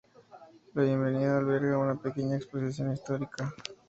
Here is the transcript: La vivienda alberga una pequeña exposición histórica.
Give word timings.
La 0.73 0.81
vivienda 0.81 1.37
alberga 1.37 1.77
una 1.77 1.93
pequeña 1.93 2.35
exposición 2.35 2.91
histórica. 2.91 3.53